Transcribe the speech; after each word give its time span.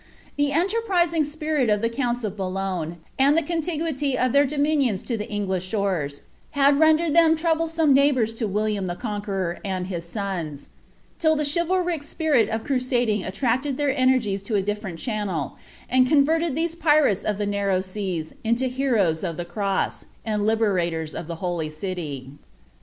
The 0.35 0.51
enterprising 0.51 1.23
spirit 1.25 1.69
of 1.69 1.83
the 1.83 1.87
conDU 1.89 2.23
of 2.23 2.35
Boulogne, 2.35 2.97
and 3.19 3.37
the 3.37 3.43
contiguity 3.43 4.17
of 4.17 4.31
their 4.33 4.47
dominions 4.47 5.03
to 5.03 5.15
tlie 5.15 5.29
Envliih 5.29 5.61
shores, 5.61 6.23
had 6.57 6.79
rendered 6.79 7.13
them 7.15 7.35
troublesome 7.35 7.93
neighbours 7.93 8.33
to 8.33 8.47
William 8.47 8.87
the 8.87 8.95
Coih 8.95 9.21
(lucrnr 9.23 9.59
and 9.63 9.85
his 9.85 10.03
sons, 10.03 10.69
lill 11.23 11.35
the 11.35 11.45
chivalric 11.45 12.01
spirit 12.01 12.49
of 12.49 12.63
crusading 12.63 13.23
attracted 13.23 13.77
ili«ir 13.79 13.93
encieies 13.95 14.41
to 14.43 14.55
a 14.55 14.63
different 14.63 14.97
channel, 14.97 15.57
and 15.87 16.07
converted 16.07 16.55
these 16.55 16.73
pirates 16.73 17.23
of 17.23 17.37
the 17.37 17.45
ni 17.45 17.57
«e8s 17.57 18.33
into 18.43 18.65
heroes 18.69 19.23
of 19.23 19.37
the 19.37 19.45
cross, 19.45 20.05
and 20.25 20.47
liberators 20.47 21.13
of 21.13 21.27
the 21.27 21.35
holy 21.45 21.69
city. 21.69 22.31